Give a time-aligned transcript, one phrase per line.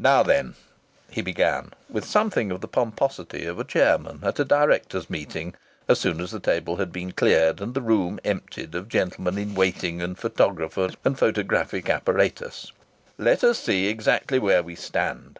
[0.00, 0.56] "Now then,"
[1.08, 5.54] he began, with something of the pomposity of a chairman at a directors' meeting,
[5.86, 9.54] as soon as the table had been cleared and the room emptied of gentlemen in
[9.54, 12.72] waiting and photographer and photographic apparatus,
[13.18, 15.38] "let us see exactly where we stand."